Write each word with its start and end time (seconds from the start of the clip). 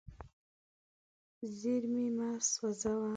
زیرمې 1.57 2.07
مه 2.17 2.29
سوځوه. 2.51 3.09